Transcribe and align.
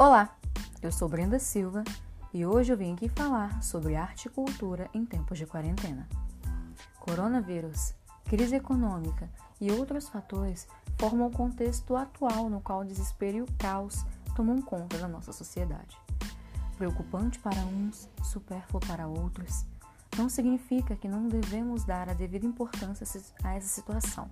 Olá, 0.00 0.38
eu 0.80 0.92
sou 0.92 1.08
Brenda 1.08 1.40
Silva 1.40 1.82
e 2.32 2.46
hoje 2.46 2.72
eu 2.72 2.76
vim 2.76 2.92
aqui 2.92 3.08
falar 3.08 3.60
sobre 3.64 3.96
arte 3.96 4.26
e 4.26 4.30
cultura 4.30 4.88
em 4.94 5.04
tempos 5.04 5.36
de 5.36 5.44
quarentena. 5.44 6.08
Coronavírus, 7.00 7.94
crise 8.22 8.54
econômica 8.54 9.28
e 9.60 9.72
outros 9.72 10.08
fatores 10.08 10.68
formam 11.00 11.26
o 11.26 11.32
contexto 11.32 11.96
atual 11.96 12.48
no 12.48 12.60
qual 12.60 12.82
o 12.82 12.84
desespero 12.84 13.38
e 13.38 13.42
o 13.42 13.52
caos 13.58 14.06
tomam 14.36 14.62
conta 14.62 14.98
da 14.98 15.08
nossa 15.08 15.32
sociedade. 15.32 15.98
Preocupante 16.76 17.40
para 17.40 17.58
uns, 17.62 18.08
supérfluo 18.22 18.80
para 18.86 19.08
outros, 19.08 19.66
não 20.16 20.28
significa 20.28 20.94
que 20.94 21.08
não 21.08 21.26
devemos 21.26 21.82
dar 21.82 22.08
a 22.08 22.14
devida 22.14 22.46
importância 22.46 23.04
a 23.42 23.54
essa 23.56 23.66
situação. 23.66 24.30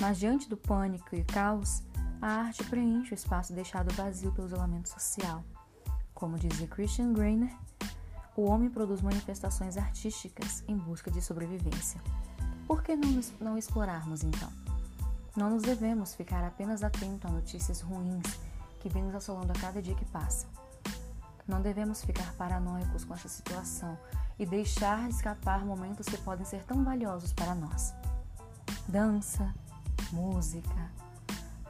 Mas 0.00 0.18
diante 0.18 0.48
do 0.48 0.56
pânico 0.56 1.16
e 1.16 1.24
caos, 1.24 1.82
a 2.22 2.28
arte 2.28 2.62
preenche 2.64 3.12
o 3.12 3.16
espaço 3.16 3.52
deixado 3.52 3.92
vazio 3.94 4.30
pelo 4.30 4.46
isolamento 4.46 4.88
social. 4.88 5.42
Como 6.14 6.38
dizia 6.38 6.68
Christian 6.68 7.12
Greiner, 7.12 7.52
o 8.36 8.42
homem 8.42 8.70
produz 8.70 9.02
manifestações 9.02 9.76
artísticas 9.76 10.62
em 10.68 10.76
busca 10.76 11.10
de 11.10 11.20
sobrevivência. 11.20 12.00
Por 12.64 12.80
que 12.80 12.94
não, 12.94 13.20
não 13.40 13.58
explorarmos 13.58 14.22
então? 14.22 14.48
Não 15.36 15.50
nos 15.50 15.64
devemos 15.64 16.14
ficar 16.14 16.44
apenas 16.44 16.84
atentos 16.84 17.28
a 17.28 17.34
notícias 17.34 17.80
ruins 17.80 18.38
que 18.78 18.88
vêm 18.88 19.02
nos 19.02 19.16
assolando 19.16 19.50
a 19.50 19.60
cada 19.60 19.82
dia 19.82 19.96
que 19.96 20.04
passa. 20.04 20.46
Não 21.46 21.60
devemos 21.60 22.04
ficar 22.04 22.32
paranoicos 22.34 23.04
com 23.04 23.14
essa 23.14 23.28
situação 23.28 23.98
e 24.38 24.46
deixar 24.46 25.10
escapar 25.10 25.64
momentos 25.64 26.06
que 26.06 26.18
podem 26.18 26.46
ser 26.46 26.62
tão 26.62 26.84
valiosos 26.84 27.32
para 27.32 27.52
nós. 27.52 27.92
Dança, 28.86 29.52
música, 30.12 30.90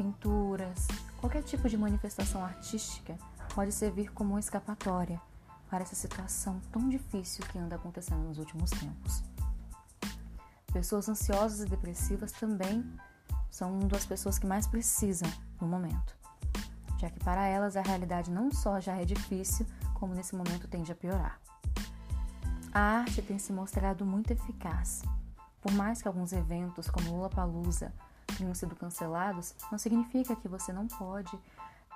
pinturas, 0.03 0.89
qualquer 1.20 1.45
tipo 1.45 1.69
de 1.69 1.78
manifestação 1.78 2.45
artística 2.45 3.17
pode 3.55 3.70
servir 3.70 4.12
como 4.12 4.39
escapatória 4.39 5.20
para 5.70 5.84
essa 5.84 5.95
situação 5.95 6.61
tão 6.72 6.89
difícil 6.89 7.45
que 7.47 7.58
anda 7.58 7.77
acontecendo 7.77 8.27
nos 8.27 8.39
últimos 8.39 8.70
tempos. 8.70 9.23
Pessoas 10.73 11.08
ansiosas 11.08 11.61
e 11.61 11.70
depressivas 11.70 12.33
também 12.33 12.84
são 13.48 13.78
uma 13.78 13.89
das 13.89 14.05
pessoas 14.05 14.39
que 14.39 14.47
mais 14.47 14.67
precisam 14.67 15.30
no 15.61 15.69
momento, 15.69 16.17
já 16.98 17.08
que 17.08 17.20
para 17.20 17.47
elas 17.47 17.77
a 17.77 17.83
realidade 17.83 18.30
não 18.30 18.50
só 18.50 18.80
já 18.80 18.97
é 18.97 19.05
difícil, 19.05 19.64
como 19.95 20.14
nesse 20.14 20.34
momento 20.34 20.67
tende 20.67 20.91
a 20.91 20.97
piorar. 20.97 21.39
A 22.75 22.80
arte 22.80 23.23
tem 23.23 23.39
se 23.39 23.53
mostrado 23.53 24.05
muito 24.05 24.33
eficaz. 24.33 25.03
Por 25.61 25.70
mais 25.73 26.03
que 26.03 26.08
alguns 26.08 26.33
eventos, 26.33 26.91
como 26.91 27.12
Lula 27.12 27.28
Palusa, 27.28 27.92
tenham 28.36 28.55
sido 28.55 28.75
cancelados, 28.77 29.55
não 29.70 29.78
significa 29.78 30.36
que 30.36 30.48
você 30.48 30.72
não 30.72 30.86
pode 30.86 31.38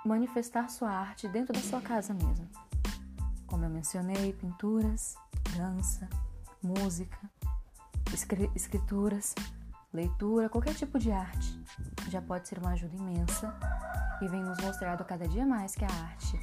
manifestar 0.05 0.69
sua 0.69 0.91
arte 0.91 1.29
dentro 1.29 1.53
da 1.53 1.61
sua 1.61 1.81
casa 1.81 2.15
mesmo. 2.15 2.49
Como 3.47 3.65
eu 3.65 3.71
mencionei, 3.71 4.33
pinturas, 4.33 5.17
dança, 5.57 6.09
música, 6.63 7.19
escrituras, 8.55 9.35
leitura, 9.93 10.49
qualquer 10.49 10.75
tipo 10.75 10.99
de 10.99 11.11
arte 11.11 11.61
já 12.09 12.21
pode 12.21 12.49
ser 12.49 12.59
uma 12.59 12.71
ajuda 12.71 12.97
imensa 12.97 13.55
e 14.21 14.29
vem 14.29 14.43
nos 14.43 14.59
mostrando 14.59 15.05
cada 15.05 15.27
dia 15.27 15.47
mais 15.47 15.75
que 15.75 15.85
a 15.85 15.89
arte, 15.89 16.39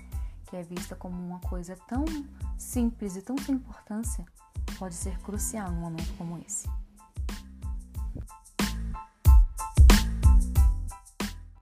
que 0.46 0.56
é 0.56 0.64
vista 0.64 0.96
como 0.96 1.16
uma 1.16 1.40
coisa 1.40 1.76
tão 1.88 2.06
simples 2.58 3.16
e 3.16 3.22
tão 3.22 3.38
sem 3.38 3.56
importância, 3.56 4.26
pode 4.78 4.96
ser 4.96 5.18
crucial 5.20 5.72
num 5.72 5.82
momento 5.82 6.16
como 6.18 6.38
esse. 6.40 6.68